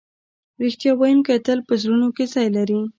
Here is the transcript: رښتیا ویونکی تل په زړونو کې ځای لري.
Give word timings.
رښتیا 0.61 0.91
ویونکی 0.95 1.37
تل 1.45 1.59
په 1.67 1.73
زړونو 1.81 2.07
کې 2.15 2.25
ځای 2.33 2.47
لري. 2.57 2.79